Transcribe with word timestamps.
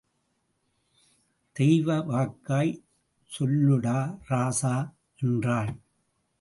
தெய்வ 1.51 1.97
வாக்காய் 2.01 2.73
சொல்லுடா 3.39 3.99
ராசா... 4.29 4.75
என்றாள். 5.17 5.71